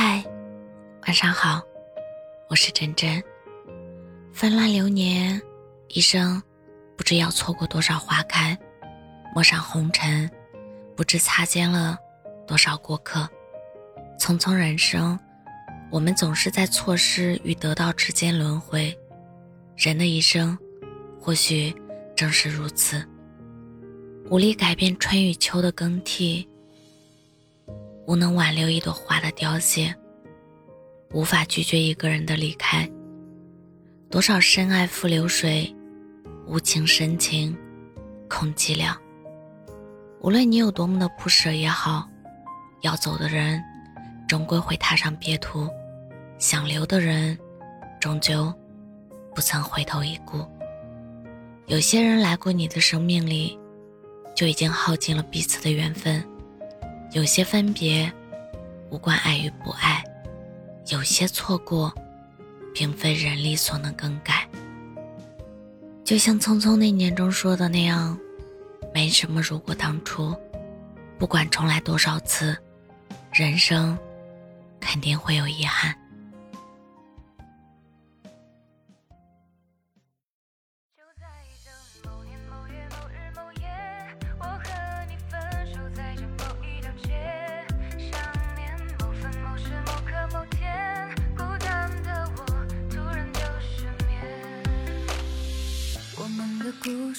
[0.00, 0.22] 嗨，
[1.08, 1.60] 晚上好，
[2.48, 3.20] 我是真真。
[4.32, 5.42] 纷乱流年，
[5.88, 6.40] 一生
[6.96, 8.56] 不知要错过多少花开，
[9.34, 10.30] 陌上红尘，
[10.94, 11.98] 不知擦肩了
[12.46, 13.28] 多少过客。
[14.20, 15.18] 匆匆人生，
[15.90, 18.96] 我们总是在错失与得到之间轮回。
[19.76, 20.56] 人的一生，
[21.20, 21.74] 或许
[22.14, 23.04] 正是如此，
[24.30, 26.48] 无力改变春与秋的更替。
[28.08, 29.94] 无能挽留一朵花的凋谢，
[31.12, 32.90] 无法拒绝一个人的离开。
[34.08, 35.76] 多少深爱付流水，
[36.46, 37.54] 无情深情
[38.26, 38.96] 空寂寥。
[40.22, 42.08] 无论你有多么的不舍也好，
[42.80, 43.62] 要走的人
[44.26, 45.68] 终归会踏上别途，
[46.38, 47.38] 想留的人
[48.00, 48.50] 终究
[49.34, 50.42] 不曾回头一顾。
[51.66, 53.58] 有些人来过你的生命里，
[54.34, 56.26] 就已经耗尽了彼此的缘分。
[57.12, 58.10] 有些分别
[58.90, 60.04] 无关爱与不爱，
[60.88, 61.92] 有些错过
[62.74, 64.46] 并非人力所能更改。
[66.04, 68.18] 就像《匆匆那年》中说的那样，
[68.94, 70.34] 没什么如果当初，
[71.18, 72.56] 不管重来多少次，
[73.32, 73.98] 人生
[74.80, 75.94] 肯定会有遗憾。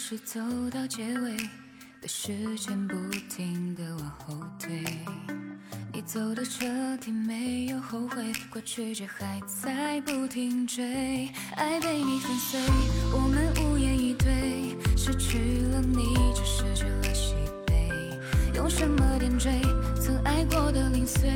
[0.10, 0.40] 是走
[0.72, 1.38] 到结尾，
[2.02, 2.96] 被时间不
[3.30, 4.84] 停的往后推。
[5.94, 6.66] 你走的彻
[6.98, 11.30] 底，没有后悔，过去却还在不停追。
[11.56, 12.60] 爱被你粉碎，
[13.14, 14.76] 我们无言以对。
[14.98, 17.36] 失去了你，就失去了喜
[17.68, 17.92] 悲。
[18.56, 19.62] 用什么点缀
[20.02, 21.30] 曾爱过的零碎？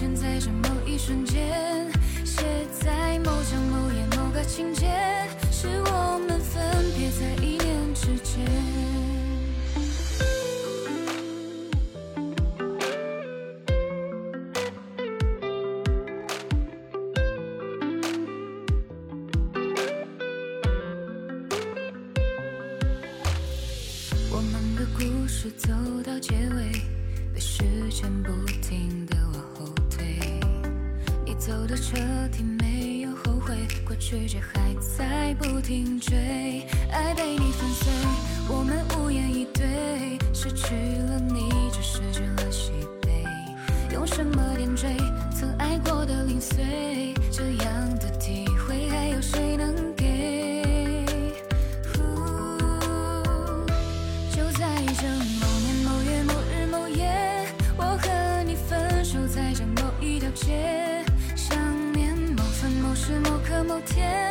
[0.00, 1.92] 现在这某一瞬间
[2.24, 4.86] 写在某张某页某个情节
[5.52, 6.62] 是我们分
[6.96, 8.42] 别在一念之间
[24.32, 25.70] 我们的故事走
[26.02, 26.72] 到结尾
[27.34, 28.32] 被时间不
[28.62, 29.89] 停的往后
[31.40, 31.96] 走的彻
[32.30, 33.56] 底没有后悔？
[33.86, 37.90] 过去却还在不停追，爱被你粉碎，
[38.46, 40.18] 我们无言以对。
[40.34, 43.24] 失去了你，就失去了喜悲。
[43.90, 44.94] 用什么点缀
[45.34, 47.14] 曾爱过的零碎？
[47.32, 51.06] 这样的体会，还有谁能给？
[54.30, 54.68] 就在
[55.00, 55.08] 这
[55.40, 57.46] 某年某月某日某夜，
[57.78, 60.79] 我和你分手在这某一条街。
[63.80, 64.29] 天。